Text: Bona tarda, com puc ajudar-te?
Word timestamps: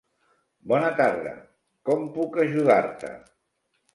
Bona 0.71 0.87
tarda, 1.01 1.33
com 1.89 2.09
puc 2.17 2.39
ajudar-te? 2.47 3.15